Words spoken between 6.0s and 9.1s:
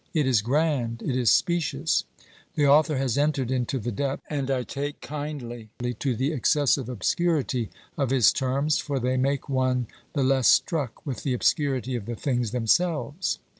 the excessive obscurity of his terms, for